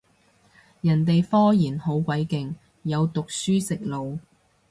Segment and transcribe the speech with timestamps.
[0.81, 4.17] 人哋科研好鬼勁，有讀書食腦